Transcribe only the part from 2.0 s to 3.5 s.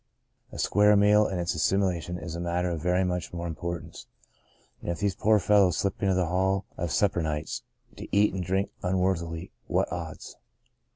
is a matter of very much more